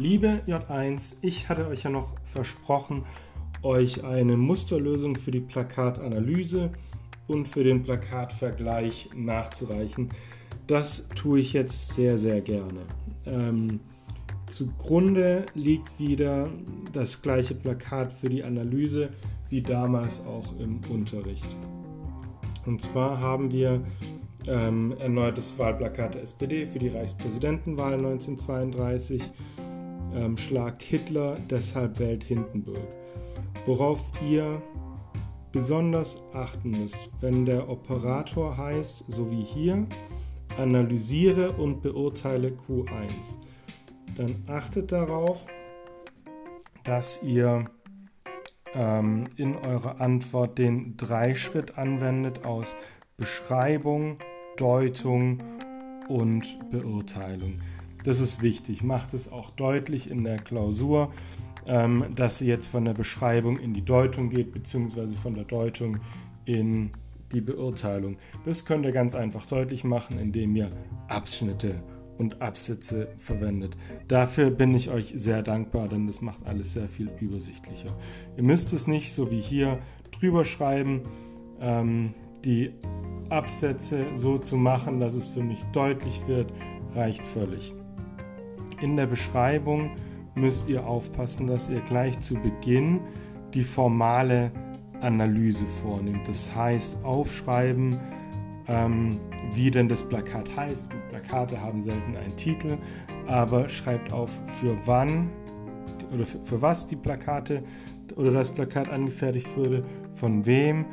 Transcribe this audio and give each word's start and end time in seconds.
Liebe 0.00 0.42
J1, 0.46 1.16
ich 1.22 1.48
hatte 1.48 1.66
euch 1.66 1.82
ja 1.82 1.90
noch 1.90 2.14
versprochen, 2.22 3.02
euch 3.62 4.04
eine 4.04 4.36
Musterlösung 4.36 5.16
für 5.16 5.32
die 5.32 5.40
Plakatanalyse 5.40 6.70
und 7.26 7.48
für 7.48 7.64
den 7.64 7.82
Plakatvergleich 7.82 9.10
nachzureichen. 9.16 10.10
Das 10.68 11.08
tue 11.08 11.40
ich 11.40 11.52
jetzt 11.52 11.94
sehr, 11.94 12.16
sehr 12.16 12.40
gerne. 12.42 12.82
Ähm, 13.26 13.80
zugrunde 14.46 15.46
liegt 15.54 15.98
wieder 15.98 16.48
das 16.92 17.20
gleiche 17.20 17.56
Plakat 17.56 18.12
für 18.12 18.28
die 18.28 18.44
Analyse 18.44 19.08
wie 19.48 19.62
damals 19.62 20.24
auch 20.24 20.56
im 20.60 20.80
Unterricht. 20.88 21.56
Und 22.66 22.80
zwar 22.82 23.18
haben 23.18 23.50
wir 23.50 23.82
ähm, 24.46 24.94
erneutes 25.00 25.58
Wahlplakat 25.58 26.14
der 26.14 26.22
SPD 26.22 26.68
für 26.68 26.78
die 26.78 26.88
Reichspräsidentenwahl 26.88 27.94
1932 27.94 29.22
ähm, 30.14 30.36
schlagt 30.36 30.82
Hitler, 30.82 31.38
deshalb 31.50 31.98
wählt 31.98 32.24
Hindenburg. 32.24 32.88
Worauf 33.66 34.00
ihr 34.26 34.62
besonders 35.52 36.22
achten 36.32 36.70
müsst, 36.70 37.10
wenn 37.20 37.44
der 37.44 37.68
Operator 37.68 38.56
heißt, 38.56 39.04
so 39.08 39.30
wie 39.30 39.42
hier, 39.42 39.86
analysiere 40.56 41.52
und 41.52 41.82
beurteile 41.82 42.52
Q1, 42.68 43.38
dann 44.16 44.42
achtet 44.46 44.92
darauf, 44.92 45.46
dass 46.84 47.22
ihr 47.22 47.66
ähm, 48.74 49.28
in 49.36 49.56
eurer 49.56 50.00
Antwort 50.00 50.58
den 50.58 50.96
Dreischritt 50.96 51.78
anwendet 51.78 52.44
aus 52.44 52.76
Beschreibung, 53.16 54.18
Deutung 54.56 55.42
und 56.08 56.58
Beurteilung. 56.70 57.60
Das 58.08 58.20
ist 58.20 58.40
wichtig. 58.40 58.82
Macht 58.82 59.12
es 59.12 59.30
auch 59.30 59.50
deutlich 59.50 60.10
in 60.10 60.24
der 60.24 60.38
Klausur, 60.38 61.12
ähm, 61.66 62.06
dass 62.16 62.38
sie 62.38 62.46
jetzt 62.46 62.68
von 62.68 62.86
der 62.86 62.94
Beschreibung 62.94 63.58
in 63.58 63.74
die 63.74 63.84
Deutung 63.84 64.30
geht, 64.30 64.50
beziehungsweise 64.50 65.14
von 65.14 65.34
der 65.34 65.44
Deutung 65.44 65.98
in 66.46 66.92
die 67.32 67.42
Beurteilung. 67.42 68.16
Das 68.46 68.64
könnt 68.64 68.86
ihr 68.86 68.92
ganz 68.92 69.14
einfach 69.14 69.44
deutlich 69.44 69.84
machen, 69.84 70.18
indem 70.18 70.56
ihr 70.56 70.72
Abschnitte 71.08 71.82
und 72.16 72.40
Absätze 72.40 73.08
verwendet. 73.18 73.76
Dafür 74.08 74.48
bin 74.48 74.74
ich 74.74 74.88
euch 74.88 75.12
sehr 75.14 75.42
dankbar, 75.42 75.86
denn 75.88 76.06
das 76.06 76.22
macht 76.22 76.46
alles 76.46 76.72
sehr 76.72 76.88
viel 76.88 77.10
übersichtlicher. 77.20 77.94
Ihr 78.38 78.42
müsst 78.42 78.72
es 78.72 78.86
nicht 78.86 79.12
so 79.12 79.30
wie 79.30 79.42
hier 79.42 79.80
drüber 80.18 80.46
schreiben. 80.46 81.02
Ähm, 81.60 82.14
die 82.42 82.70
Absätze 83.28 84.06
so 84.14 84.38
zu 84.38 84.56
machen, 84.56 84.98
dass 84.98 85.12
es 85.12 85.26
für 85.26 85.42
mich 85.42 85.62
deutlich 85.74 86.26
wird, 86.26 86.50
reicht 86.94 87.26
völlig. 87.26 87.74
In 88.80 88.96
der 88.96 89.06
Beschreibung 89.06 89.90
müsst 90.34 90.68
ihr 90.68 90.86
aufpassen, 90.86 91.46
dass 91.46 91.68
ihr 91.68 91.80
gleich 91.80 92.18
zu 92.20 92.34
Beginn 92.34 93.00
die 93.54 93.64
formale 93.64 94.52
Analyse 95.00 95.66
vornehmt. 95.66 96.28
Das 96.28 96.54
heißt, 96.54 97.04
aufschreiben, 97.04 97.98
ähm, 98.68 99.18
wie 99.52 99.70
denn 99.70 99.88
das 99.88 100.08
Plakat 100.08 100.54
heißt. 100.56 100.90
Plakate 101.10 101.60
haben 101.60 101.80
selten 101.80 102.16
einen 102.16 102.36
Titel, 102.36 102.76
aber 103.26 103.68
schreibt 103.68 104.12
auf, 104.12 104.30
für 104.60 104.76
wann 104.84 105.30
oder 106.12 106.26
für, 106.26 106.38
für 106.44 106.62
was 106.62 106.86
die 106.86 106.96
Plakate 106.96 107.62
oder 108.16 108.32
das 108.32 108.50
Plakat 108.50 108.88
angefertigt 108.88 109.48
wurde, 109.56 109.84
von 110.14 110.46
wem 110.46 110.86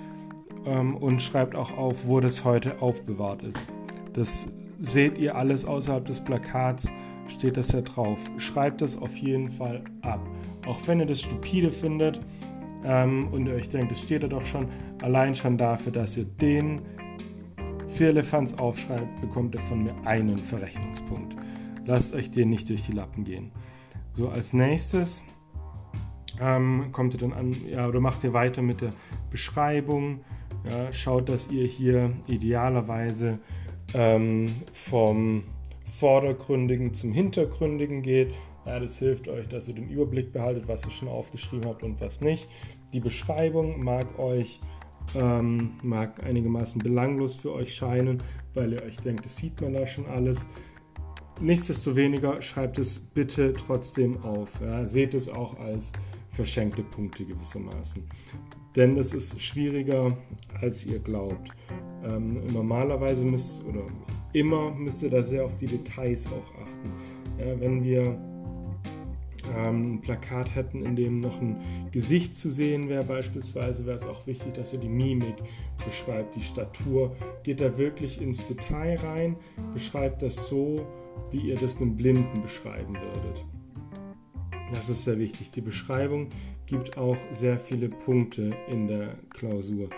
ähm, 0.65 0.95
und 0.95 1.21
schreibt 1.21 1.55
auch 1.55 1.77
auf, 1.77 2.07
wo 2.07 2.19
das 2.19 2.45
heute 2.45 2.81
aufbewahrt 2.81 3.43
ist. 3.43 3.71
Das 4.13 4.57
seht 4.79 5.17
ihr 5.17 5.35
alles 5.35 5.65
außerhalb 5.65 6.05
des 6.05 6.23
Plakats 6.23 6.91
steht 7.27 7.57
das 7.57 7.71
ja 7.71 7.81
drauf. 7.81 8.19
Schreibt 8.37 8.81
das 8.81 9.01
auf 9.01 9.15
jeden 9.17 9.49
Fall 9.49 9.83
ab. 10.01 10.19
Auch 10.67 10.79
wenn 10.87 10.99
ihr 10.99 11.05
das 11.05 11.21
stupide 11.21 11.71
findet 11.71 12.19
ähm, 12.83 13.27
und 13.31 13.47
ihr 13.47 13.53
euch 13.53 13.69
denkt, 13.69 13.91
es 13.91 14.01
steht 14.01 14.23
da 14.23 14.27
doch 14.27 14.45
schon, 14.45 14.67
allein 15.01 15.35
schon 15.35 15.57
dafür, 15.57 15.91
dass 15.91 16.17
ihr 16.17 16.25
den 16.25 16.81
Firlefanz 17.87 18.55
aufschreibt, 18.55 19.21
bekommt 19.21 19.55
ihr 19.55 19.61
von 19.61 19.83
mir 19.83 19.95
einen 20.05 20.37
Verrechnungspunkt. 20.37 21.35
Lasst 21.85 22.15
euch 22.15 22.31
den 22.31 22.49
nicht 22.49 22.69
durch 22.69 22.85
die 22.85 22.93
Lappen 22.93 23.23
gehen. 23.23 23.51
So, 24.13 24.29
als 24.29 24.53
nächstes 24.53 25.23
ähm, 26.41 26.89
kommt 26.91 27.13
ihr 27.13 27.19
dann 27.19 27.33
an, 27.33 27.55
ja, 27.69 27.87
oder 27.87 27.99
macht 27.99 28.23
ihr 28.23 28.33
weiter 28.33 28.61
mit 28.61 28.81
der 28.81 28.93
Beschreibung. 29.29 30.21
Ja, 30.67 30.91
schaut, 30.91 31.29
dass 31.29 31.51
ihr 31.51 31.65
hier 31.65 32.11
idealerweise 32.27 33.39
ähm, 33.93 34.51
vom 34.73 35.43
Vordergründigen 35.99 36.93
zum 36.93 37.11
Hintergründigen 37.11 38.01
geht. 38.01 38.33
Ja, 38.65 38.79
das 38.79 38.97
hilft 38.97 39.27
euch, 39.27 39.47
dass 39.47 39.67
ihr 39.67 39.75
den 39.75 39.89
Überblick 39.89 40.33
behaltet, 40.33 40.67
was 40.67 40.85
ihr 40.85 40.91
schon 40.91 41.07
aufgeschrieben 41.07 41.67
habt 41.67 41.83
und 41.83 42.01
was 42.01 42.21
nicht. 42.21 42.47
Die 42.93 42.99
Beschreibung 42.99 43.83
mag 43.83 44.17
euch 44.17 44.59
ähm, 45.13 45.73
mag 45.83 46.23
einigermaßen 46.23 46.81
belanglos 46.81 47.35
für 47.35 47.53
euch 47.53 47.75
scheinen, 47.75 48.23
weil 48.53 48.73
ihr 48.73 48.83
euch 48.83 48.97
denkt, 48.97 49.25
das 49.25 49.37
sieht 49.37 49.61
man 49.61 49.73
da 49.73 49.85
schon 49.85 50.07
alles. 50.07 50.49
Nichtsdestoweniger 51.41 52.41
schreibt 52.41 52.79
es 52.79 52.99
bitte 52.99 53.53
trotzdem 53.53 54.23
auf. 54.23 54.61
Ja, 54.61 54.85
seht 54.85 55.13
es 55.13 55.29
auch 55.29 55.59
als 55.59 55.91
verschenkte 56.31 56.81
Punkte 56.81 57.25
gewissermaßen. 57.25 58.03
Denn 58.75 58.97
es 58.97 59.13
ist 59.13 59.41
schwieriger, 59.41 60.17
als 60.61 60.85
ihr 60.85 60.99
glaubt. 60.99 61.51
Ähm, 62.03 62.45
normalerweise 62.47 63.25
müsst 63.25 63.65
oder 63.65 63.85
immer 64.35 64.71
müsst 64.71 65.01
ihr 65.01 65.09
da 65.09 65.23
sehr 65.23 65.45
auf 65.45 65.57
die 65.57 65.67
Details 65.67 66.27
auch 66.27 66.61
achten. 66.61 66.91
Ja, 67.39 67.59
wenn 67.59 67.83
wir 67.83 68.19
ähm, 69.55 69.93
ein 69.93 70.01
Plakat 70.01 70.53
hätten, 70.55 70.83
in 70.85 70.95
dem 70.95 71.21
noch 71.21 71.39
ein 71.41 71.61
Gesicht 71.91 72.37
zu 72.37 72.51
sehen 72.51 72.89
wäre, 72.89 73.03
beispielsweise, 73.03 73.85
wäre 73.85 73.95
es 73.95 74.07
auch 74.07 74.27
wichtig, 74.27 74.53
dass 74.53 74.73
ihr 74.73 74.79
die 74.79 74.89
Mimik 74.89 75.35
beschreibt, 75.85 76.35
die 76.35 76.41
Statur. 76.41 77.15
Geht 77.43 77.61
da 77.61 77.77
wirklich 77.77 78.21
ins 78.21 78.47
Detail 78.47 78.97
rein, 78.97 79.37
beschreibt 79.73 80.21
das 80.21 80.47
so, 80.47 80.85
wie 81.31 81.49
ihr 81.49 81.55
das 81.55 81.77
einem 81.77 81.95
Blinden 81.95 82.41
beschreiben 82.41 82.95
würdet. 82.95 83.45
Das 84.73 84.89
ist 84.89 85.03
sehr 85.03 85.19
wichtig. 85.19 85.51
Die 85.51 85.61
Beschreibung 85.61 86.29
gibt 86.65 86.97
auch 86.97 87.17
sehr 87.29 87.57
viele 87.57 87.87
Punkte 87.87 88.53
in 88.67 88.87
der 88.87 89.15
Klausur. 89.29 89.89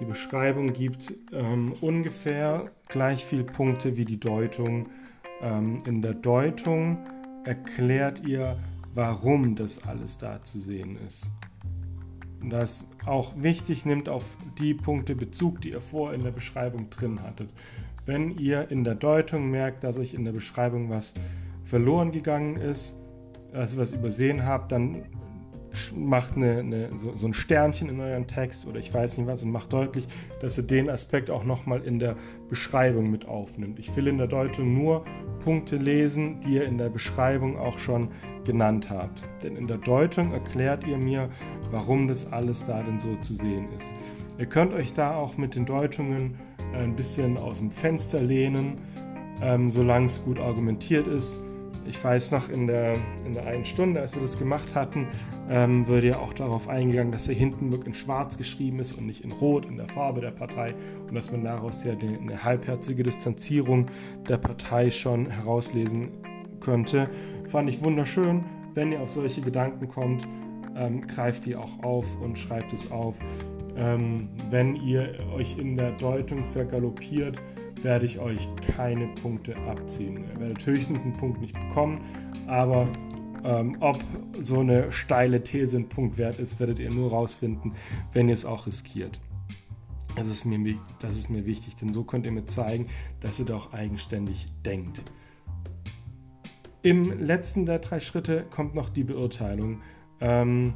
Die 0.00 0.04
Beschreibung 0.04 0.72
gibt 0.72 1.14
ähm, 1.32 1.72
ungefähr 1.80 2.70
gleich 2.88 3.24
viele 3.24 3.44
Punkte 3.44 3.96
wie 3.96 4.04
die 4.04 4.18
Deutung. 4.18 4.86
Ähm, 5.40 5.82
in 5.86 6.02
der 6.02 6.14
Deutung 6.14 6.98
erklärt 7.44 8.26
ihr, 8.26 8.58
warum 8.94 9.54
das 9.54 9.86
alles 9.86 10.18
da 10.18 10.42
zu 10.42 10.58
sehen 10.58 10.98
ist. 11.06 11.30
Und 12.40 12.50
das 12.50 12.90
auch 13.06 13.34
wichtig 13.36 13.86
nimmt 13.86 14.08
auf 14.08 14.36
die 14.58 14.74
Punkte 14.74 15.14
Bezug, 15.14 15.60
die 15.60 15.70
ihr 15.70 15.80
vor 15.80 16.12
in 16.12 16.22
der 16.22 16.32
Beschreibung 16.32 16.90
drin 16.90 17.22
hattet. 17.22 17.50
Wenn 18.04 18.36
ihr 18.36 18.70
in 18.70 18.84
der 18.84 18.96
Deutung 18.96 19.50
merkt, 19.50 19.84
dass 19.84 19.96
euch 19.96 20.12
in 20.12 20.24
der 20.24 20.32
Beschreibung 20.32 20.90
was 20.90 21.14
verloren 21.64 22.10
gegangen 22.10 22.56
ist, 22.56 23.00
dass 23.52 23.74
ihr 23.74 23.80
was 23.80 23.92
übersehen 23.92 24.44
habt, 24.44 24.72
dann 24.72 25.04
macht 25.94 26.36
eine, 26.36 26.58
eine, 26.58 26.98
so, 26.98 27.16
so, 27.16 27.26
ein 27.26 27.34
Sternchen 27.34 27.88
in 27.88 28.00
euren 28.00 28.26
Text 28.26 28.66
oder 28.66 28.78
ich 28.78 28.92
weiß 28.92 29.18
nicht 29.18 29.26
was 29.26 29.42
und 29.42 29.50
macht 29.50 29.72
deutlich, 29.72 30.06
dass 30.40 30.58
ihr 30.58 30.64
den 30.64 30.88
Aspekt 30.90 31.30
auch 31.30 31.44
nochmal 31.44 31.82
in 31.82 31.98
der 31.98 32.16
Beschreibung 32.48 33.10
mit 33.10 33.26
aufnimmt. 33.26 33.78
Ich 33.78 33.94
will 33.96 34.06
in 34.06 34.18
der 34.18 34.26
Deutung 34.26 34.74
nur 34.74 35.04
Punkte 35.44 35.76
lesen, 35.76 36.40
die 36.40 36.54
ihr 36.54 36.64
in 36.64 36.78
der 36.78 36.88
Beschreibung 36.88 37.58
auch 37.58 37.78
schon 37.78 38.08
genannt 38.44 38.90
habt. 38.90 39.22
Denn 39.42 39.56
in 39.56 39.66
der 39.66 39.78
Deutung 39.78 40.32
erklärt 40.32 40.86
ihr 40.86 40.96
mir, 40.96 41.28
warum 41.70 42.08
das 42.08 42.32
alles 42.32 42.66
da 42.66 42.82
denn 42.82 43.00
so 43.00 43.16
zu 43.16 43.34
sehen 43.34 43.68
ist. 43.76 43.94
Ihr 44.38 44.46
könnt 44.46 44.72
euch 44.72 44.94
da 44.94 45.14
auch 45.14 45.36
mit 45.36 45.54
den 45.54 45.66
Deutungen 45.66 46.36
ein 46.72 46.96
bisschen 46.96 47.36
aus 47.36 47.58
dem 47.58 47.70
Fenster 47.70 48.20
lehnen, 48.20 48.76
ähm, 49.42 49.70
solange 49.70 50.06
es 50.06 50.24
gut 50.24 50.38
argumentiert 50.38 51.06
ist 51.06 51.36
ich 51.86 52.02
weiß 52.02 52.30
noch, 52.30 52.48
in 52.48 52.66
der, 52.66 52.94
in 53.24 53.34
der 53.34 53.46
einen 53.46 53.64
Stunde, 53.64 54.00
als 54.00 54.14
wir 54.14 54.22
das 54.22 54.38
gemacht 54.38 54.74
hatten, 54.74 55.06
ähm, 55.50 55.86
wurde 55.86 56.08
ja 56.08 56.18
auch 56.18 56.32
darauf 56.32 56.68
eingegangen, 56.68 57.12
dass 57.12 57.26
der 57.26 57.34
Hindenburg 57.34 57.86
in 57.86 57.94
Schwarz 57.94 58.38
geschrieben 58.38 58.78
ist 58.80 58.92
und 58.92 59.06
nicht 59.06 59.24
in 59.24 59.32
Rot, 59.32 59.66
in 59.66 59.76
der 59.76 59.88
Farbe 59.88 60.20
der 60.20 60.30
Partei. 60.30 60.74
Und 61.06 61.14
dass 61.14 61.30
man 61.30 61.44
daraus 61.44 61.84
ja 61.84 61.92
eine, 61.92 62.18
eine 62.18 62.44
halbherzige 62.44 63.02
Distanzierung 63.02 63.86
der 64.28 64.38
Partei 64.38 64.90
schon 64.90 65.30
herauslesen 65.30 66.08
könnte. 66.60 67.08
Fand 67.48 67.68
ich 67.68 67.82
wunderschön. 67.82 68.44
Wenn 68.74 68.92
ihr 68.92 69.00
auf 69.00 69.10
solche 69.10 69.40
Gedanken 69.40 69.88
kommt, 69.88 70.26
ähm, 70.76 71.06
greift 71.06 71.46
die 71.46 71.56
auch 71.56 71.82
auf 71.82 72.06
und 72.20 72.38
schreibt 72.38 72.72
es 72.72 72.90
auf. 72.90 73.16
Ähm, 73.76 74.28
wenn 74.50 74.76
ihr 74.76 75.14
euch 75.34 75.58
in 75.58 75.76
der 75.76 75.92
Deutung 75.92 76.44
vergaloppiert, 76.44 77.36
werde 77.82 78.06
ich 78.06 78.18
euch 78.18 78.48
keine 78.76 79.08
Punkte 79.22 79.54
abziehen. 79.68 80.24
Ihr 80.32 80.40
werdet 80.40 80.64
höchstens 80.64 81.04
einen 81.04 81.16
Punkt 81.16 81.40
nicht 81.40 81.54
bekommen, 81.54 82.00
aber 82.46 82.88
ähm, 83.44 83.76
ob 83.80 84.02
so 84.40 84.60
eine 84.60 84.90
steile 84.90 85.42
These 85.42 85.76
ein 85.76 85.88
Punkt 85.88 86.18
wert 86.18 86.38
ist, 86.38 86.58
werdet 86.60 86.78
ihr 86.78 86.90
nur 86.90 87.10
rausfinden, 87.10 87.72
wenn 88.12 88.28
ihr 88.28 88.34
es 88.34 88.44
auch 88.44 88.66
riskiert. 88.66 89.20
Das 90.16 90.28
ist, 90.28 90.44
mir, 90.44 90.76
das 91.00 91.16
ist 91.16 91.28
mir 91.28 91.44
wichtig, 91.44 91.76
denn 91.76 91.92
so 91.92 92.04
könnt 92.04 92.24
ihr 92.24 92.32
mir 92.32 92.46
zeigen, 92.46 92.86
dass 93.20 93.38
ihr 93.40 93.46
doch 93.46 93.72
eigenständig 93.72 94.46
denkt. 94.64 95.02
Im 96.82 97.18
letzten 97.18 97.66
der 97.66 97.80
drei 97.80 97.98
Schritte 97.98 98.44
kommt 98.50 98.74
noch 98.74 98.90
die 98.90 99.04
Beurteilung. 99.04 99.80
Ähm, 100.20 100.74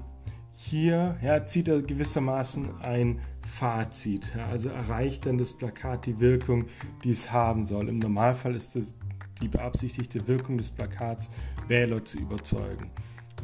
hier 0.55 1.19
ja, 1.23 1.47
zieht 1.47 1.69
er 1.69 1.83
gewissermaßen 1.83 2.81
ein 2.81 3.21
Fazit. 3.43 4.33
Ja, 4.37 4.47
also 4.47 4.71
erreicht 4.71 5.25
denn 5.25 5.39
das 5.39 5.53
Plakat 5.53 6.07
die 6.07 6.19
Wirkung, 6.19 6.67
die 7.05 7.11
es 7.11 7.31
haben 7.31 7.65
soll. 7.65 7.89
Im 7.89 8.01
Normalfall 8.01 8.57
ist 8.57 8.75
es 8.75 8.99
die 9.39 9.49
beabsichtigte 9.49 10.27
Wirkung 10.29 10.59
des 10.59 10.71
Plakats, 10.71 11.35
Wähler 11.69 12.05
zu 12.05 12.19
überzeugen. 12.19 12.91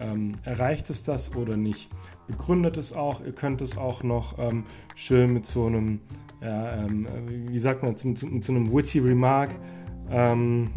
Ähm, 0.00 0.34
erreicht 0.44 0.90
es 0.90 1.02
das 1.02 1.36
oder 1.36 1.56
nicht? 1.56 1.90
Begründet 2.26 2.76
es 2.76 2.92
auch. 2.92 3.24
Ihr 3.24 3.32
könnt 3.32 3.60
es 3.60 3.78
auch 3.78 4.02
noch 4.02 4.38
ähm, 4.38 4.64
schön 4.94 5.32
mit 5.32 5.46
so 5.46 5.66
einem, 5.66 6.00
ja, 6.42 6.84
ähm, 6.84 7.06
wie 7.48 7.58
sagt 7.58 7.82
man, 7.82 7.92
mit, 7.92 8.04
mit, 8.04 8.44
so 8.44 8.52
einem 8.52 8.72
witty 8.72 8.98
Remark 8.98 9.54
ähm, 10.10 10.70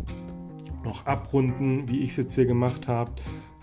noch 0.84 1.06
abrunden, 1.06 1.88
wie 1.90 2.00
ich 2.00 2.12
es 2.12 2.18
jetzt 2.18 2.36
hier 2.36 2.46
gemacht 2.46 2.88
habe. 2.88 3.12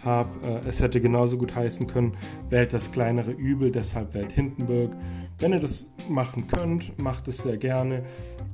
Hab, 0.04 0.44
äh, 0.44 0.68
es 0.68 0.80
hätte 0.80 1.00
genauso 1.00 1.38
gut 1.38 1.54
heißen 1.54 1.86
können, 1.86 2.16
wählt 2.50 2.72
das 2.72 2.92
kleinere 2.92 3.30
Übel, 3.30 3.70
deshalb 3.70 4.12
wählt 4.12 4.32
Hindenburg. 4.32 4.94
Wenn 5.38 5.52
ihr 5.52 5.60
das 5.60 5.92
machen 6.08 6.46
könnt, 6.46 7.00
macht 7.02 7.28
es 7.28 7.38
sehr 7.38 7.56
gerne. 7.56 8.04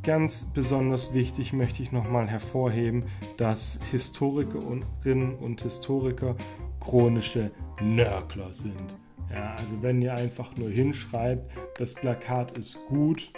Ganz 0.02 0.50
besonders 0.54 1.12
wichtig 1.12 1.52
möchte 1.52 1.82
ich 1.82 1.92
nochmal 1.92 2.26
hervorheben, 2.28 3.04
dass 3.36 3.80
Historikerinnen 3.90 5.34
und 5.34 5.62
Historiker 5.62 6.36
chronische 6.80 7.50
Nörgler 7.82 8.52
sind. 8.52 8.96
Ja, 9.30 9.54
also 9.54 9.82
wenn 9.82 10.00
ihr 10.00 10.14
einfach 10.14 10.56
nur 10.56 10.70
hinschreibt, 10.70 11.52
das 11.76 11.94
Plakat 11.94 12.56
ist 12.56 12.78
gut, 12.88 13.32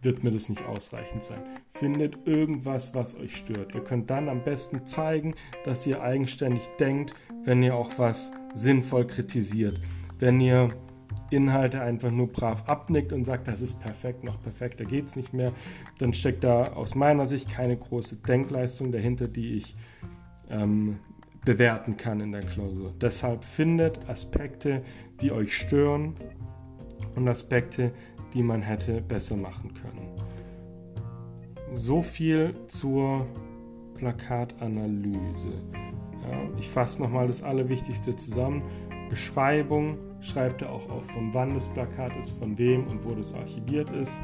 wird 0.00 0.24
mir 0.24 0.30
das 0.30 0.48
nicht 0.48 0.64
ausreichend 0.64 1.22
sein. 1.22 1.42
Findet 1.74 2.26
irgendwas, 2.26 2.94
was 2.94 3.18
euch 3.18 3.36
stört. 3.36 3.74
Ihr 3.74 3.84
könnt 3.84 4.10
dann 4.10 4.28
am 4.28 4.42
besten 4.42 4.86
zeigen, 4.86 5.34
dass 5.64 5.86
ihr 5.86 6.02
eigenständig 6.02 6.62
denkt, 6.78 7.14
wenn 7.44 7.62
ihr 7.62 7.74
auch 7.74 7.90
was 7.98 8.32
sinnvoll 8.54 9.06
kritisiert. 9.06 9.80
Wenn 10.18 10.40
ihr 10.40 10.70
Inhalte 11.30 11.80
einfach 11.80 12.10
nur 12.10 12.28
brav 12.28 12.68
abnickt 12.68 13.12
und 13.12 13.24
sagt, 13.24 13.48
das 13.48 13.60
ist 13.60 13.80
perfekt, 13.82 14.24
noch 14.24 14.42
perfekter 14.42 14.84
geht 14.84 15.06
es 15.06 15.16
nicht 15.16 15.32
mehr, 15.32 15.52
dann 15.98 16.14
steckt 16.14 16.44
da 16.44 16.72
aus 16.72 16.94
meiner 16.94 17.26
Sicht 17.26 17.50
keine 17.50 17.76
große 17.76 18.16
Denkleistung 18.16 18.92
dahinter, 18.92 19.28
die 19.28 19.54
ich 19.54 19.76
ähm, 20.50 20.98
bewerten 21.44 21.96
kann 21.96 22.20
in 22.20 22.32
der 22.32 22.42
Klausur. 22.42 22.92
Deshalb 23.00 23.44
findet 23.44 24.08
Aspekte, 24.08 24.82
die 25.20 25.32
euch 25.32 25.56
stören 25.56 26.14
und 27.16 27.28
Aspekte, 27.28 27.92
die 28.34 28.42
man 28.42 28.62
hätte 28.62 29.00
besser 29.00 29.36
machen 29.36 29.74
können. 29.74 30.08
So 31.72 32.02
viel 32.02 32.54
zur 32.66 33.26
Plakatanalyse. 33.96 35.52
Ja, 36.22 36.58
ich 36.58 36.68
fasse 36.68 37.02
nochmal 37.02 37.26
das 37.26 37.42
Allerwichtigste 37.42 38.14
zusammen. 38.14 38.62
Beschreibung, 39.10 39.98
schreibt 40.22 40.62
er 40.62 40.72
auch 40.72 40.88
auf, 40.90 41.04
von 41.10 41.34
wann 41.34 41.52
das 41.52 41.66
Plakat 41.66 42.16
ist, 42.16 42.38
von 42.38 42.56
wem 42.56 42.86
und 42.86 43.04
wo 43.04 43.14
das 43.14 43.34
archiviert 43.34 43.90
ist. 43.90 44.20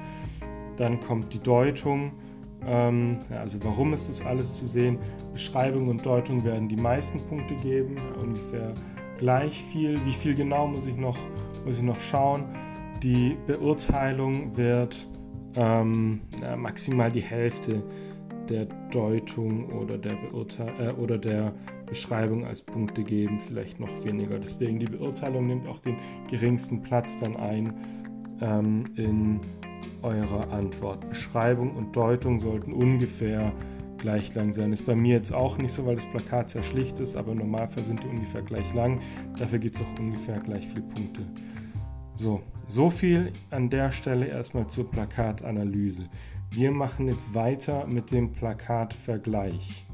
Dann 0.76 1.00
kommt 1.00 1.34
die 1.34 1.40
Deutung, 1.40 2.12
ähm, 2.64 3.18
also 3.30 3.62
warum 3.64 3.92
ist 3.92 4.08
das 4.08 4.24
alles 4.24 4.54
zu 4.54 4.66
sehen. 4.66 4.98
Beschreibung 5.32 5.88
und 5.88 6.06
Deutung 6.06 6.44
werden 6.44 6.68
die 6.68 6.76
meisten 6.76 7.20
Punkte 7.28 7.54
geben, 7.56 7.96
ungefähr 8.20 8.74
gleich 9.18 9.62
viel. 9.64 9.98
Wie 10.06 10.12
viel 10.12 10.34
genau 10.34 10.68
muss 10.68 10.86
ich 10.86 10.96
noch, 10.96 11.18
muss 11.66 11.78
ich 11.78 11.84
noch 11.84 12.00
schauen. 12.00 12.44
Die 13.02 13.36
Beurteilung 13.46 14.56
wird 14.56 15.08
ähm, 15.56 16.20
maximal 16.56 17.10
die 17.10 17.20
Hälfte 17.20 17.82
der 18.48 18.66
Deutung 18.90 19.70
oder 19.72 19.98
der, 19.98 20.14
Beurteil 20.14 20.72
äh, 20.80 20.92
oder 20.92 21.18
der 21.18 21.52
Beschreibung 21.88 22.46
als 22.46 22.62
Punkte 22.62 23.02
geben, 23.02 23.40
vielleicht 23.46 23.80
noch 23.80 24.04
weniger. 24.04 24.38
Deswegen 24.38 24.78
die 24.78 24.86
Beurteilung 24.86 25.46
nimmt 25.46 25.66
auch 25.66 25.80
den 25.80 25.96
geringsten 26.30 26.82
Platz 26.82 27.18
dann 27.20 27.36
ein 27.36 27.74
ähm, 28.40 28.84
in 28.96 29.40
eurer 30.02 30.52
Antwort. 30.52 31.08
Beschreibung 31.08 31.74
und 31.74 31.94
Deutung 31.94 32.38
sollten 32.38 32.72
ungefähr 32.72 33.52
gleich 33.98 34.34
lang 34.34 34.52
sein. 34.52 34.72
Ist 34.72 34.86
bei 34.86 34.94
mir 34.94 35.16
jetzt 35.16 35.32
auch 35.32 35.58
nicht 35.58 35.72
so, 35.72 35.84
weil 35.86 35.96
das 35.96 36.06
Plakat 36.06 36.50
sehr 36.50 36.62
schlicht 36.62 37.00
ist, 37.00 37.16
aber 37.16 37.32
im 37.32 37.38
Normalfall 37.38 37.84
sind 37.84 38.02
die 38.02 38.08
ungefähr 38.08 38.42
gleich 38.42 38.72
lang. 38.74 39.00
Dafür 39.38 39.58
gibt 39.58 39.76
es 39.76 39.82
auch 39.82 39.98
ungefähr 39.98 40.38
gleich 40.38 40.66
viele 40.68 40.82
Punkte. 40.82 41.22
So, 42.14 42.42
so 42.68 42.90
viel 42.90 43.32
an 43.50 43.70
der 43.70 43.92
Stelle 43.92 44.26
erstmal 44.26 44.68
zur 44.68 44.90
Plakatanalyse. 44.90 46.08
Wir 46.50 46.70
machen 46.70 47.08
jetzt 47.08 47.34
weiter 47.34 47.86
mit 47.86 48.10
dem 48.10 48.32
Plakatvergleich. 48.32 49.87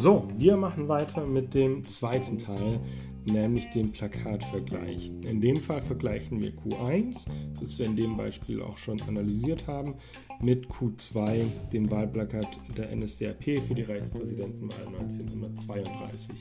So, 0.00 0.26
wir 0.38 0.56
machen 0.56 0.88
weiter 0.88 1.26
mit 1.26 1.52
dem 1.52 1.86
zweiten 1.86 2.38
Teil, 2.38 2.80
nämlich 3.26 3.68
dem 3.68 3.92
Plakatvergleich. 3.92 5.12
In 5.28 5.42
dem 5.42 5.56
Fall 5.56 5.82
vergleichen 5.82 6.40
wir 6.40 6.52
Q1, 6.52 7.28
das 7.60 7.78
wir 7.78 7.84
in 7.84 7.96
dem 7.96 8.16
Beispiel 8.16 8.62
auch 8.62 8.78
schon 8.78 8.98
analysiert 9.02 9.66
haben, 9.66 9.96
mit 10.40 10.68
Q2, 10.68 11.44
dem 11.74 11.90
Wahlplakat 11.90 12.48
der 12.78 12.96
NSDAP 12.96 13.62
für 13.62 13.74
die 13.74 13.82
Reichspräsidentenwahl 13.82 14.86
1932. 14.86 16.34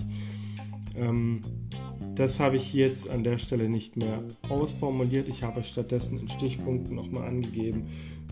Ähm, 0.95 1.41
das 2.15 2.39
habe 2.39 2.55
ich 2.55 2.73
jetzt 2.73 3.09
an 3.09 3.25
der 3.25 3.39
Stelle 3.39 3.67
nicht 3.67 3.97
mehr 3.97 4.23
ausformuliert. 4.47 5.27
Ich 5.27 5.43
habe 5.43 5.63
stattdessen 5.63 6.17
in 6.17 6.29
Stichpunkten 6.29 6.95
nochmal 6.95 7.27
angegeben, 7.27 7.87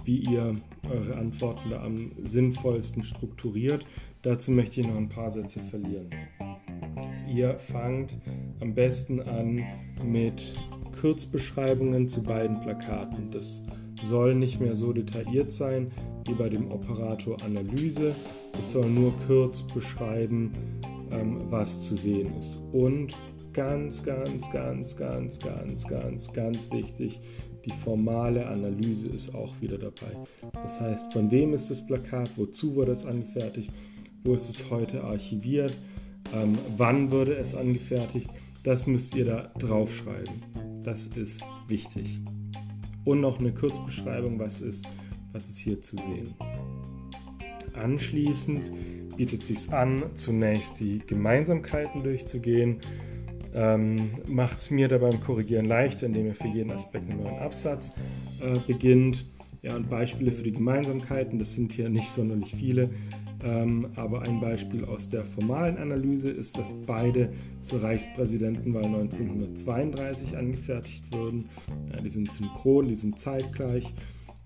wie 0.08 0.20
ihr 0.20 0.54
eure 0.90 1.18
Antworten 1.18 1.70
da 1.70 1.84
am 1.84 2.14
sinnvollsten 2.24 3.04
strukturiert. 3.04 3.86
Dazu 4.22 4.52
möchte 4.52 4.80
ich 4.80 4.88
noch 4.88 4.96
ein 4.96 5.10
paar 5.10 5.30
Sätze 5.30 5.60
verlieren. 5.60 6.10
Ihr 7.32 7.60
fangt 7.60 8.18
am 8.62 8.74
besten 8.74 9.20
an 9.20 9.62
mit 10.04 10.56
Kurzbeschreibungen 11.02 12.08
zu 12.08 12.24
beiden 12.24 12.60
Plakaten. 12.62 13.32
Das 13.32 13.66
soll 14.02 14.34
nicht 14.34 14.62
mehr 14.62 14.76
so 14.78 14.94
detailliert 14.94 15.52
sein 15.52 15.92
wie 16.26 16.34
bei 16.34 16.48
dem 16.48 16.72
Operator 16.72 17.42
Analyse. 17.44 18.16
Es 18.58 18.72
soll 18.72 18.90
nur 18.90 19.14
kurz 19.28 19.62
beschreiben, 19.62 20.54
ähm, 21.12 21.42
was 21.50 21.82
zu 21.82 21.96
sehen 21.96 22.34
ist. 22.40 22.60
Und 22.72 23.14
ganz, 23.58 24.04
ganz, 24.04 24.52
ganz, 24.52 24.96
ganz, 24.96 25.40
ganz, 25.40 25.88
ganz, 25.88 26.32
ganz 26.32 26.72
wichtig, 26.72 27.20
die 27.68 27.74
formale 27.84 28.48
Analyse 28.48 29.10
ist 29.10 29.36
auch 29.36 29.60
wieder 29.62 29.78
dabei. 29.78 30.16
Das 30.54 30.80
heißt, 30.80 31.12
von 31.12 31.30
wem 31.32 31.54
ist 31.54 31.70
das 31.70 31.86
Plakat, 31.86 32.30
wozu 32.38 32.76
wurde 32.76 32.94
es 32.94 33.06
angefertigt, 33.06 33.72
wo 34.24 34.34
ist 34.34 34.50
es 34.50 34.70
heute 34.70 35.04
archiviert, 35.04 35.74
ähm, 36.34 36.58
wann 36.78 37.12
wurde 37.12 37.36
es 37.36 37.56
angefertigt, 37.56 38.30
das 38.64 38.88
müsst 38.88 39.16
ihr 39.16 39.26
da 39.26 39.52
draufschreiben. 39.60 40.42
Das 40.84 41.08
ist 41.08 41.44
wichtig 41.68 42.22
und 43.08 43.22
noch 43.22 43.40
eine 43.40 43.54
Kurzbeschreibung, 43.54 44.38
was 44.38 44.60
ist, 44.60 44.86
was 45.32 45.50
ist 45.50 45.60
hier 45.60 45.80
zu 45.80 45.96
sehen. 45.96 46.34
Anschließend 47.74 48.72
bietet 49.16 49.44
es 49.44 49.48
sich 49.48 49.74
an, 49.74 50.04
zunächst 50.16 50.82
die 50.82 51.00
Gemeinsamkeiten 51.00 52.04
durchzugehen. 52.04 52.82
Ähm, 53.54 54.12
Macht 54.28 54.60
es 54.60 54.72
mir 54.72 54.88
da 54.88 54.98
beim 54.98 55.20
Korrigieren 55.22 55.66
leichter, 55.66 56.06
indem 56.06 56.28
ihr 56.28 56.36
für 56.36 56.48
jeden 56.48 56.72
Aspekt 56.72 57.10
einen 57.10 57.24
neuen 57.24 57.40
Absatz 57.40 57.94
äh, 58.42 58.60
beginnt. 58.66 59.26
Ja, 59.62 59.76
und 59.76 59.90
Beispiele 59.90 60.32
für 60.32 60.44
die 60.44 60.52
Gemeinsamkeiten, 60.54 61.40
das 61.40 61.56
sind 61.56 61.72
hier 61.72 61.90
nicht 61.90 62.10
sonderlich 62.10 62.56
viele, 62.56 62.90
ähm, 63.44 63.88
aber 63.96 64.22
ein 64.22 64.40
Beispiel 64.40 64.86
aus 64.86 65.10
der 65.10 65.26
formalen 65.26 65.78
Analyse 65.78 66.30
ist, 66.30 66.58
dass 66.58 66.74
beide 66.86 67.34
zur 67.62 67.84
Reichspräsidentenwahl 67.84 68.86
1932 68.86 70.38
angefertigt 70.38 71.12
wurden. 71.12 71.50
Ja, 71.92 72.02
die 72.02 72.10
sind 72.10 72.32
synchron, 72.32 72.88
die 72.88 72.96
sind 72.96 73.20
zeitgleich. 73.20 73.94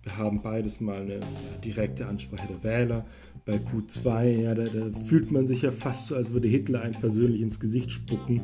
Wir 0.04 0.18
haben 0.18 0.42
beides 0.42 0.82
mal 0.82 1.02
eine 1.02 1.20
direkte 1.64 2.08
Ansprache 2.08 2.48
der 2.48 2.64
Wähler. 2.64 3.06
Bei 3.46 3.58
Q2, 3.58 4.42
ja, 4.42 4.56
da, 4.56 4.64
da, 4.64 4.98
fühlt 5.06 5.32
man 5.32 5.46
sich 5.46 5.62
ja 5.62 5.72
fast 5.72 6.08
so, 6.08 6.16
als 6.16 6.34
würde 6.34 6.48
Hitler 6.48 6.82
einem 6.82 7.00
persönlich 7.00 7.42
ins 7.42 7.60
Gesicht 7.60 7.92
spucken. 7.92 8.42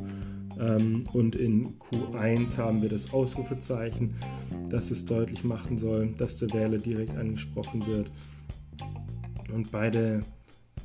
Ähm, 0.59 1.03
und 1.13 1.35
in 1.35 1.77
Q1 1.79 2.57
haben 2.57 2.81
wir 2.81 2.89
das 2.89 3.13
Ausrufezeichen, 3.13 4.15
das 4.69 4.91
es 4.91 5.05
deutlich 5.05 5.43
machen 5.43 5.77
soll, 5.77 6.13
dass 6.17 6.37
der 6.37 6.51
Wähler 6.53 6.77
direkt 6.77 7.15
angesprochen 7.15 7.85
wird. 7.85 8.11
Und 9.53 9.71
beide 9.71 10.21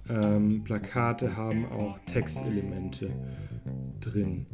ähm, 0.08 0.62
Plakate 0.64 1.36
haben 1.36 1.66
auch 1.66 1.98
Textelemente 2.06 3.10
drin. 4.00 4.46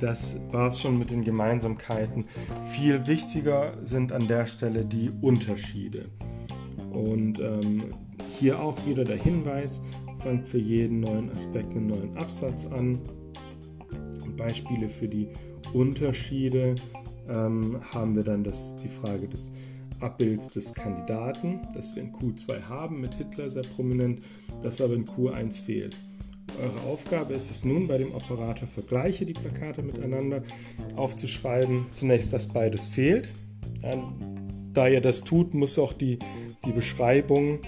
Das 0.00 0.40
war 0.50 0.68
es 0.68 0.80
schon 0.80 0.98
mit 0.98 1.10
den 1.10 1.24
Gemeinsamkeiten. 1.24 2.26
Viel 2.66 3.06
wichtiger 3.06 3.74
sind 3.82 4.12
an 4.12 4.28
der 4.28 4.46
Stelle 4.46 4.84
die 4.84 5.10
Unterschiede. 5.20 6.10
Und 6.92 7.40
ähm, 7.40 7.94
hier 8.38 8.60
auch 8.60 8.86
wieder 8.86 9.04
der 9.04 9.16
Hinweis, 9.16 9.82
fangt 10.18 10.46
für 10.46 10.58
jeden 10.58 11.00
neuen 11.00 11.30
Aspekt 11.30 11.70
einen 11.72 11.86
neuen 11.86 12.16
Absatz 12.16 12.66
an. 12.66 12.98
Beispiele 14.36 14.88
für 14.88 15.08
die 15.08 15.28
Unterschiede 15.72 16.74
ähm, 17.28 17.80
haben 17.92 18.16
wir 18.16 18.24
dann 18.24 18.44
das, 18.44 18.76
die 18.78 18.88
Frage 18.88 19.28
des 19.28 19.52
Abbilds 20.00 20.48
des 20.50 20.74
Kandidaten, 20.74 21.60
das 21.74 21.94
wir 21.96 22.02
in 22.02 22.12
Q2 22.12 22.68
haben, 22.68 23.00
mit 23.00 23.14
Hitler 23.14 23.48
sehr 23.48 23.62
prominent, 23.62 24.22
das 24.62 24.80
aber 24.80 24.94
in 24.94 25.06
Q1 25.06 25.64
fehlt. 25.64 25.96
Eure 26.62 26.80
Aufgabe 26.88 27.34
ist 27.34 27.50
es 27.50 27.64
nun, 27.64 27.86
bei 27.86 27.98
dem 27.98 28.14
Operator 28.14 28.68
Vergleiche 28.68 29.26
die 29.26 29.34
Plakate 29.34 29.82
miteinander 29.82 30.42
aufzuschreiben. 30.94 31.86
Zunächst, 31.92 32.32
dass 32.32 32.48
beides 32.48 32.86
fehlt. 32.86 33.32
Da 34.72 34.88
ihr 34.88 35.00
das 35.00 35.22
tut, 35.24 35.54
muss 35.54 35.78
auch 35.78 35.92
die, 35.92 36.18
die 36.64 36.72
Beschreibung 36.72 37.60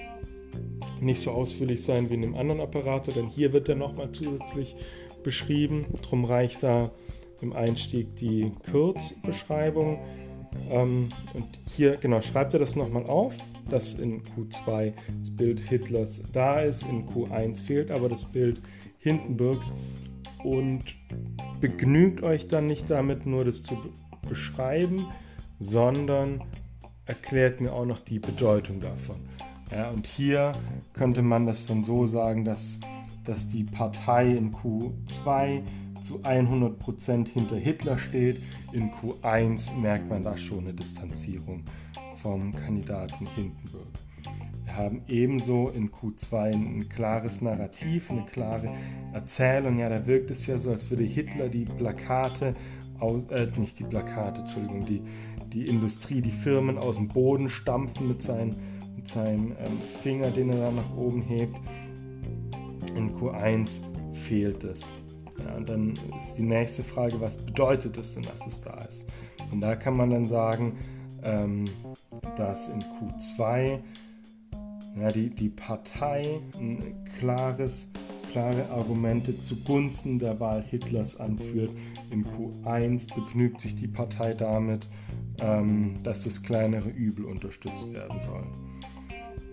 nicht 1.01 1.21
so 1.21 1.31
ausführlich 1.31 1.83
sein 1.83 2.11
wie 2.11 2.15
in 2.15 2.23
dem 2.23 2.35
anderen 2.35 2.61
Operator, 2.61 3.15
denn 3.15 3.29
hier 3.29 3.53
wird 3.53 3.69
er 3.69 3.77
nochmal 3.77 4.11
zusätzlich 4.11 4.75
beschrieben. 5.23 5.87
Darum 6.03 6.25
reicht 6.25 6.63
da 6.63 6.91
im 7.41 7.53
Einstieg 7.53 8.17
die 8.17 8.53
Kurzbeschreibung. 8.71 9.99
Ähm, 10.71 11.11
und 11.35 11.47
hier, 11.77 11.97
genau, 11.97 12.21
schreibt 12.23 12.55
er 12.55 12.61
das 12.61 12.77
nochmal 12.77 13.05
auf, 13.05 13.35
dass 13.71 13.95
in 13.95 14.23
Q2 14.23 14.93
das 15.21 15.37
Bild 15.37 15.61
Hitlers 15.61 16.23
da 16.33 16.61
ist, 16.61 16.85
in 16.89 17.07
Q1 17.07 17.63
fehlt 17.63 17.91
aber 17.91 18.09
das 18.09 18.25
Bild 18.25 18.61
Hindenburgs 18.99 19.75
und 20.43 20.83
begnügt 21.61 22.23
euch 22.23 22.49
dann 22.49 22.67
nicht 22.67 22.91
damit, 22.91 23.27
nur 23.27 23.45
das 23.45 23.63
zu 23.63 23.77
beschreiben, 24.29 25.07
sondern 25.59 26.43
erklärt 27.07 27.61
mir 27.61 27.73
auch 27.73 27.87
noch 27.87 28.01
die 28.01 28.19
Bedeutung 28.19 28.81
davon. 28.81 29.17
Ja, 29.71 29.91
und 29.91 30.07
hier 30.07 30.53
könnte 30.95 31.23
man 31.23 31.47
das 31.47 31.67
dann 31.67 31.83
so 31.83 32.07
sagen, 32.07 32.45
dass, 32.45 32.81
dass 33.29 33.51
die 33.51 33.65
Partei 33.65 34.35
in 34.35 34.53
Q2 34.53 35.61
zu 36.01 36.21
100% 36.21 37.29
hinter 37.29 37.57
Hitler 37.57 37.99
steht. 37.99 38.41
In 38.73 38.91
Q1 38.91 39.77
merkt 39.77 40.09
man 40.09 40.25
da 40.25 40.39
schon 40.39 40.61
eine 40.61 40.73
Distanzierung 40.73 41.63
vom 42.17 42.55
Kandidaten 42.55 43.27
Hindenburg. 43.27 43.87
Wir 44.65 44.77
haben 44.77 45.03
ebenso 45.09 45.69
in 45.69 45.91
Q2 45.91 46.55
ein 46.55 46.89
klares 46.89 47.43
Narrativ, 47.43 48.11
eine 48.11 48.25
klare 48.25 48.75
Erzählung. 49.13 49.79
Ja, 49.79 49.91
da 49.91 50.07
wirkt 50.07 50.31
es 50.31 50.47
ja 50.47 50.57
so, 50.57 50.71
als 50.71 50.89
würde 50.89 51.05
Hitler 51.05 51.51
die 51.51 51.67
Plakate, 51.67 52.55
aus, 52.99 53.27
äh, 53.27 53.47
nicht 53.59 53.79
die 53.79 53.85
Plakate, 53.85 54.41
Entschuldigung, 54.41 54.87
die, 54.87 55.03
die 55.53 55.67
Industrie, 55.67 56.23
die 56.23 56.31
Firmen 56.31 56.79
aus 56.79 56.97
dem 56.97 57.09
Boden 57.09 57.51
stampfen 57.51 58.09
mit, 58.09 58.23
seinen, 58.23 58.55
mit 58.97 59.07
seinem 59.07 59.53
ähm, 59.59 59.81
Finger, 60.03 60.31
den 60.31 60.49
er 60.49 60.59
da 60.59 60.71
nach 60.71 60.97
oben 60.97 61.21
hebt. 61.21 61.57
In 62.99 63.14
Q1 63.14 63.83
fehlt 64.12 64.64
es. 64.64 64.93
Ja, 65.38 65.55
und 65.55 65.69
dann 65.69 65.95
ist 66.17 66.35
die 66.35 66.43
nächste 66.43 66.83
Frage, 66.83 67.21
was 67.21 67.37
bedeutet 67.37 67.97
es 67.97 68.14
denn, 68.14 68.25
dass 68.25 68.45
es 68.45 68.61
da 68.61 68.75
ist? 68.83 69.09
Und 69.52 69.61
da 69.61 69.76
kann 69.76 69.97
man 69.97 70.11
dann 70.11 70.26
sagen, 70.26 70.76
ähm, 71.23 71.64
dass 72.37 72.71
in 72.71 72.83
Q2 72.83 73.78
ja, 75.00 75.12
die, 75.12 75.31
die 75.31 75.49
Partei 75.49 76.40
ein 76.59 77.05
klares, 77.21 77.93
klare 78.33 78.69
Argumente 78.71 79.40
zugunsten 79.40 80.19
der 80.19 80.40
Wahl 80.40 80.64
Hitlers 80.64 81.21
anführt. 81.21 81.71
In 82.11 82.25
Q1 82.25 83.14
begnügt 83.14 83.61
sich 83.61 83.76
die 83.76 83.87
Partei 83.87 84.35
damit, 84.35 84.88
ähm, 85.40 86.02
dass 86.02 86.25
das 86.25 86.43
kleinere 86.43 86.88
Übel 86.88 87.26
unterstützt 87.26 87.93
werden 87.93 88.21
soll. 88.21 88.43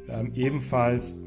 Wir 0.07 0.17
haben 0.17 0.33
ebenfalls 0.33 1.19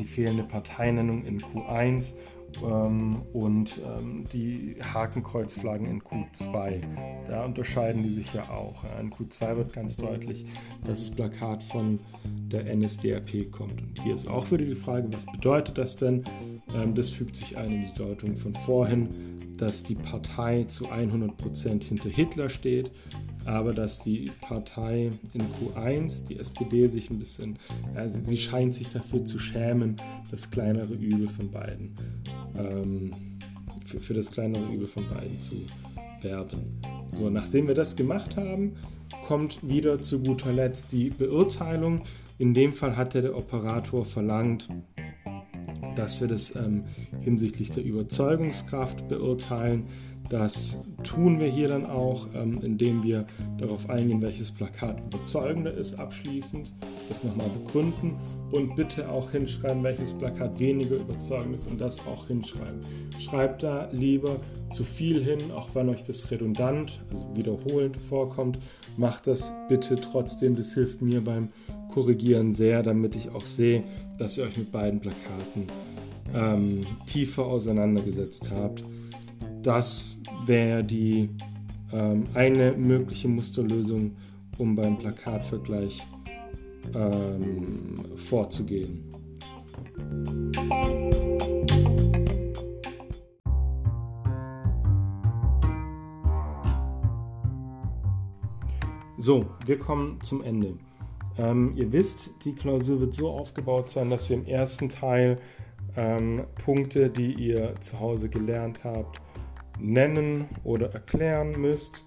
die 0.00 0.06
fehlende 0.06 0.42
Parteinennung 0.42 1.24
in 1.24 1.40
Q1 1.40 2.14
ähm, 2.62 3.22
und 3.32 3.78
ähm, 3.78 4.24
die 4.32 4.76
Hakenkreuzflaggen 4.82 5.86
in 5.86 6.02
Q2. 6.02 6.82
Da 7.28 7.44
unterscheiden 7.44 8.02
die 8.02 8.10
sich 8.10 8.32
ja 8.34 8.50
auch. 8.50 8.84
In 9.00 9.10
Q2 9.10 9.56
wird 9.56 9.72
ganz 9.72 9.96
deutlich, 9.96 10.46
dass 10.84 11.06
das 11.06 11.10
Plakat 11.10 11.62
von 11.62 12.00
der 12.24 12.74
NSDAP 12.74 13.50
kommt. 13.50 13.80
Und 13.80 14.00
hier 14.02 14.14
ist 14.14 14.28
auch 14.28 14.50
wieder 14.50 14.64
die 14.64 14.74
Frage, 14.74 15.12
was 15.12 15.26
bedeutet 15.26 15.78
das 15.78 15.96
denn? 15.96 16.24
Ähm, 16.74 16.94
das 16.94 17.10
fügt 17.10 17.36
sich 17.36 17.56
ein 17.56 17.70
in 17.70 17.86
die 17.86 17.94
Deutung 17.94 18.36
von 18.36 18.54
vorhin, 18.54 19.08
dass 19.58 19.82
die 19.82 19.94
Partei 19.94 20.64
zu 20.64 20.86
100% 20.90 21.84
hinter 21.84 22.08
Hitler 22.08 22.48
steht 22.48 22.90
aber 23.44 23.72
dass 23.72 24.02
die 24.02 24.30
Partei 24.40 25.10
in 25.32 25.42
Q1, 25.42 26.26
die 26.26 26.38
SPD, 26.38 26.86
sich 26.86 27.10
ein 27.10 27.18
bisschen, 27.18 27.58
ja, 27.94 28.08
sie, 28.08 28.38
scheint 28.38 28.74
sich 28.74 28.90
dafür 28.90 29.24
zu 29.24 29.38
schämen, 29.38 29.96
das 30.30 30.50
kleinere 30.50 30.94
Übel 30.94 31.28
von 31.28 31.50
beiden, 31.50 31.94
ähm, 32.56 33.10
für, 33.84 34.00
für 34.00 34.14
das 34.14 34.30
kleinere 34.30 34.64
Übel 34.72 34.86
von 34.86 35.08
beiden 35.08 35.40
zu 35.40 35.56
werben. 36.22 36.80
So, 37.14 37.30
nachdem 37.30 37.66
wir 37.66 37.74
das 37.74 37.96
gemacht 37.96 38.36
haben, 38.36 38.76
kommt 39.26 39.58
wieder 39.68 40.00
zu 40.00 40.22
guter 40.22 40.52
Letzt 40.52 40.92
die 40.92 41.10
Beurteilung. 41.10 42.02
In 42.38 42.54
dem 42.54 42.72
Fall 42.72 42.96
hat 42.96 43.14
der 43.14 43.36
Operator 43.36 44.04
verlangt, 44.04 44.68
dass 45.96 46.20
wir 46.20 46.28
das 46.28 46.54
ähm, 46.56 46.84
hinsichtlich 47.20 47.70
der 47.70 47.84
Überzeugungskraft 47.84 49.08
beurteilen. 49.08 49.86
Das 50.28 50.84
tun 51.02 51.40
wir 51.40 51.48
hier 51.48 51.66
dann 51.66 51.86
auch, 51.86 52.28
ähm, 52.34 52.60
indem 52.62 53.02
wir 53.02 53.26
darauf 53.58 53.90
eingehen, 53.90 54.22
welches 54.22 54.52
Plakat 54.52 55.00
überzeugender 55.00 55.72
ist, 55.74 55.98
abschließend, 55.98 56.72
das 57.08 57.24
nochmal 57.24 57.48
begründen 57.48 58.14
und 58.52 58.76
bitte 58.76 59.08
auch 59.08 59.32
hinschreiben, 59.32 59.82
welches 59.82 60.12
Plakat 60.12 60.60
weniger 60.60 60.96
überzeugend 60.96 61.54
ist 61.54 61.66
und 61.68 61.80
das 61.80 62.06
auch 62.06 62.28
hinschreiben. 62.28 62.80
Schreibt 63.18 63.62
da 63.64 63.88
lieber 63.90 64.40
zu 64.70 64.84
viel 64.84 65.22
hin, 65.22 65.50
auch 65.50 65.74
wenn 65.74 65.88
euch 65.88 66.04
das 66.04 66.30
redundant, 66.30 67.02
also 67.10 67.28
wiederholend 67.34 67.96
vorkommt. 67.96 68.58
Macht 68.96 69.26
das 69.26 69.52
bitte 69.68 69.96
trotzdem, 69.96 70.54
das 70.54 70.74
hilft 70.74 71.02
mir 71.02 71.24
beim 71.24 71.48
Korrigieren 71.90 72.52
sehr, 72.52 72.82
damit 72.82 73.16
ich 73.16 73.30
auch 73.30 73.46
sehe, 73.46 73.82
dass 74.18 74.38
ihr 74.38 74.44
euch 74.44 74.56
mit 74.56 74.70
beiden 74.70 75.00
Plakaten 75.00 75.66
ähm, 76.34 76.86
tiefer 77.06 77.46
auseinandergesetzt 77.46 78.50
habt. 78.50 78.82
Das 79.62 80.16
wäre 80.46 80.84
die 80.84 81.28
ähm, 81.92 82.24
eine 82.34 82.72
mögliche 82.72 83.28
Musterlösung, 83.28 84.16
um 84.58 84.76
beim 84.76 84.96
Plakatvergleich 84.98 86.02
ähm, 86.94 88.04
vorzugehen. 88.16 89.04
So, 99.18 99.46
wir 99.66 99.78
kommen 99.78 100.18
zum 100.22 100.42
Ende. 100.42 100.78
Ähm, 101.40 101.72
ihr 101.76 101.90
wisst, 101.92 102.44
die 102.44 102.54
Klausur 102.54 103.00
wird 103.00 103.14
so 103.14 103.30
aufgebaut 103.30 103.88
sein, 103.88 104.10
dass 104.10 104.28
ihr 104.28 104.36
im 104.36 104.46
ersten 104.46 104.90
Teil 104.90 105.38
ähm, 105.96 106.44
Punkte, 106.62 107.08
die 107.08 107.32
ihr 107.32 107.80
zu 107.80 107.98
Hause 107.98 108.28
gelernt 108.28 108.84
habt, 108.84 109.22
nennen 109.78 110.48
oder 110.64 110.92
erklären 110.92 111.58
müsst. 111.58 112.06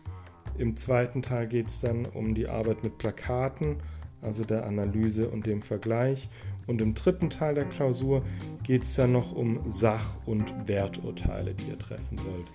Im 0.60 0.78
zweiten 0.78 1.24
Teil 1.24 1.48
geht 1.48 1.68
es 1.68 1.82
dann 1.82 2.06
um 2.06 2.36
die 2.36 2.48
Arbeit 2.48 2.84
mit 2.84 3.00
Plakaten, 3.00 3.78
also 4.22 4.44
der 4.44 4.68
Analyse 4.68 5.28
und 5.30 5.48
dem 5.48 5.64
Vergleich. 5.64 6.30
Und 6.68 6.82
im 6.84 6.94
dritten 6.94 7.32
Teil 7.32 7.56
der 7.56 7.66
Klausur 7.66 8.22
geht 8.62 8.84
es 8.84 8.96
dann 8.96 9.14
noch 9.14 9.34
um 9.34 9.60
Sach- 9.68 10.16
und 10.28 10.68
Werturteile, 10.68 11.56
die 11.56 11.70
ihr 11.70 11.80
treffen 11.80 12.18
sollt. 12.18 12.46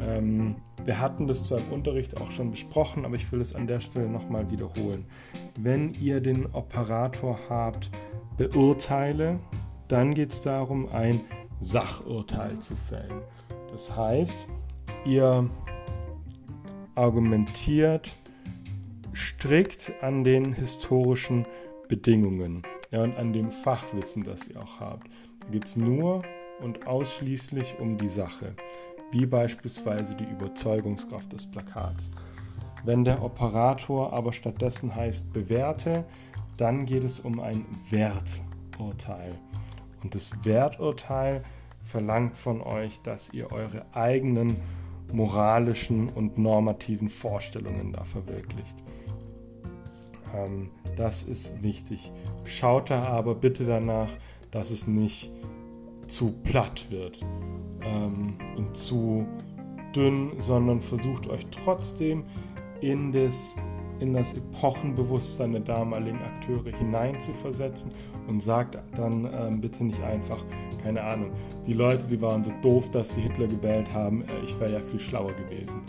Ähm, 0.00 0.56
wir 0.84 1.00
hatten 1.00 1.26
das 1.26 1.46
zwar 1.48 1.58
im 1.58 1.72
Unterricht 1.72 2.20
auch 2.20 2.30
schon 2.30 2.50
besprochen, 2.50 3.04
aber 3.04 3.16
ich 3.16 3.30
will 3.32 3.40
es 3.40 3.54
an 3.54 3.66
der 3.66 3.80
Stelle 3.80 4.08
nochmal 4.08 4.50
wiederholen. 4.50 5.06
Wenn 5.58 5.94
ihr 5.94 6.20
den 6.20 6.46
Operator 6.52 7.38
habt, 7.48 7.90
beurteile, 8.36 9.38
dann 9.88 10.14
geht 10.14 10.32
es 10.32 10.42
darum, 10.42 10.88
ein 10.92 11.20
Sachurteil 11.60 12.58
zu 12.58 12.74
fällen. 12.74 13.22
Das 13.70 13.96
heißt, 13.96 14.48
ihr 15.04 15.48
argumentiert 16.94 18.12
strikt 19.14 19.92
an 20.00 20.24
den 20.24 20.52
historischen 20.52 21.46
Bedingungen 21.88 22.62
ja, 22.90 23.02
und 23.02 23.16
an 23.16 23.32
dem 23.32 23.50
Fachwissen, 23.50 24.24
das 24.24 24.48
ihr 24.48 24.60
auch 24.60 24.80
habt. 24.80 25.08
Da 25.40 25.48
geht 25.50 25.64
es 25.64 25.76
nur 25.76 26.22
und 26.60 26.86
ausschließlich 26.86 27.78
um 27.78 27.98
die 27.98 28.08
Sache, 28.08 28.54
wie 29.14 29.26
beispielsweise 29.26 30.16
die 30.16 30.24
Überzeugungskraft 30.24 31.32
des 31.32 31.48
Plakats. 31.48 32.10
Wenn 32.84 33.04
der 33.04 33.22
Operator 33.22 34.12
aber 34.12 34.32
stattdessen 34.32 34.94
heißt 34.94 35.32
bewerte, 35.32 36.04
dann 36.56 36.84
geht 36.84 37.04
es 37.04 37.20
um 37.20 37.38
ein 37.38 37.64
Werturteil. 37.90 39.36
Und 40.02 40.16
das 40.16 40.32
Werturteil 40.44 41.44
verlangt 41.84 42.36
von 42.36 42.60
euch, 42.60 43.02
dass 43.02 43.32
ihr 43.32 43.52
eure 43.52 43.86
eigenen 43.92 44.56
moralischen 45.12 46.08
und 46.08 46.36
normativen 46.36 47.08
Vorstellungen 47.08 47.92
da 47.92 48.02
verwirklicht. 48.02 48.76
Ähm, 50.34 50.70
das 50.96 51.22
ist 51.22 51.62
wichtig. 51.62 52.10
Schaut 52.44 52.90
da 52.90 53.04
aber 53.04 53.36
bitte 53.36 53.64
danach, 53.64 54.10
dass 54.50 54.70
es 54.70 54.88
nicht 54.88 55.30
zu 56.08 56.32
platt 56.42 56.90
wird 56.90 57.20
ähm, 57.86 58.34
und 58.56 58.76
zu 58.76 59.26
dünn, 59.94 60.32
sondern 60.38 60.80
versucht 60.80 61.28
euch 61.28 61.46
trotzdem 61.50 62.24
in 62.80 63.12
das, 63.12 63.56
in 64.00 64.14
das 64.14 64.34
Epochenbewusstsein 64.34 65.52
der 65.52 65.60
damaligen 65.60 66.18
Akteure 66.18 66.76
hineinzuversetzen 66.76 67.92
und 68.26 68.42
sagt 68.42 68.78
dann 68.96 69.28
ähm, 69.32 69.60
bitte 69.60 69.84
nicht 69.84 70.02
einfach, 70.02 70.42
keine 70.82 71.02
Ahnung, 71.02 71.30
die 71.66 71.72
Leute, 71.72 72.08
die 72.08 72.20
waren 72.20 72.42
so 72.42 72.52
doof, 72.62 72.90
dass 72.90 73.12
sie 73.12 73.22
Hitler 73.22 73.46
gewählt 73.46 73.92
haben, 73.92 74.22
äh, 74.22 74.44
ich 74.44 74.58
wäre 74.58 74.72
ja 74.72 74.80
viel 74.80 75.00
schlauer 75.00 75.32
gewesen, 75.32 75.82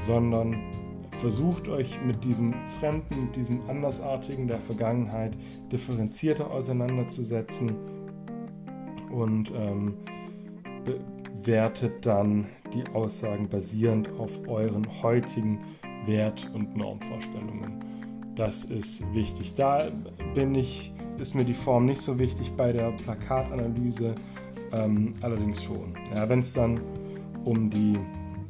sondern 0.00 0.56
versucht 1.18 1.68
euch 1.68 2.00
mit 2.02 2.24
diesem 2.24 2.54
Fremden, 2.80 3.26
mit 3.26 3.36
diesem 3.36 3.60
Andersartigen 3.68 4.46
der 4.46 4.58
Vergangenheit 4.58 5.36
differenzierter 5.70 6.50
auseinanderzusetzen 6.50 7.76
und 9.10 9.52
ähm, 9.54 9.94
bewertet 11.42 12.04
dann 12.04 12.46
die 12.74 12.84
Aussagen 12.94 13.48
basierend 13.48 14.10
auf 14.18 14.46
euren 14.46 14.86
heutigen 15.02 15.58
Wert- 16.06 16.50
und 16.54 16.76
Normvorstellungen. 16.76 17.84
Das 18.34 18.64
ist 18.64 19.12
wichtig. 19.14 19.54
Da 19.54 19.90
bin 20.34 20.54
ich, 20.54 20.92
ist 21.18 21.34
mir 21.34 21.44
die 21.44 21.54
Form 21.54 21.86
nicht 21.86 22.00
so 22.00 22.18
wichtig 22.18 22.52
bei 22.56 22.72
der 22.72 22.92
Plakatanalyse, 22.92 24.14
ähm, 24.72 25.12
allerdings 25.20 25.62
schon. 25.62 25.94
Ja, 26.14 26.28
Wenn 26.28 26.40
es 26.40 26.52
dann 26.52 26.80
um 27.44 27.70
die 27.70 27.98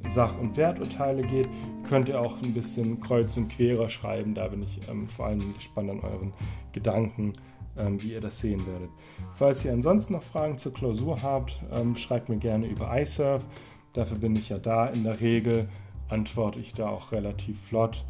Sach- 0.09 0.39
und 0.39 0.57
Werturteile 0.57 1.23
geht, 1.23 1.49
könnt 1.89 2.09
ihr 2.09 2.21
auch 2.21 2.43
ein 2.43 2.53
bisschen 2.53 3.01
kreuz 3.01 3.37
und 3.37 3.49
querer 3.49 3.89
schreiben. 3.89 4.35
Da 4.35 4.49
bin 4.49 4.63
ich 4.63 4.81
ähm, 4.89 5.07
vor 5.07 5.27
allem 5.27 5.55
gespannt 5.55 5.91
an 5.91 6.01
euren 6.01 6.33
Gedanken, 6.73 7.33
ähm, 7.77 8.03
wie 8.03 8.13
ihr 8.13 8.21
das 8.21 8.41
sehen 8.41 8.67
werdet. 8.67 8.91
Falls 9.35 9.65
ihr 9.65 9.73
ansonsten 9.73 10.15
noch 10.15 10.23
Fragen 10.23 10.59
zur 10.59 10.73
Klausur 10.73 11.23
habt, 11.23 11.61
ähm, 11.73 11.97
schreibt 11.97 12.29
mir 12.29 12.39
gerne 12.39 12.67
über 12.67 13.01
iSurf. 13.01 13.45
Dafür 13.93 14.19
bin 14.19 14.37
ich 14.37 14.49
ja 14.49 14.59
da. 14.59 14.87
In 14.87 15.05
der 15.05 15.21
Regel 15.21 15.69
antworte 16.09 16.59
ich 16.59 16.73
da 16.73 16.89
auch 16.89 17.13
relativ 17.13 17.61
flott. 17.61 18.05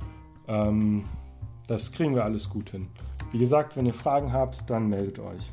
Ähm, 0.48 1.04
das 1.66 1.92
kriegen 1.92 2.14
wir 2.14 2.24
alles 2.24 2.50
gut 2.50 2.70
hin. 2.70 2.88
Wie 3.32 3.38
gesagt, 3.38 3.76
wenn 3.76 3.86
ihr 3.86 3.94
Fragen 3.94 4.32
habt, 4.32 4.68
dann 4.68 4.88
meldet 4.88 5.20
euch. 5.20 5.52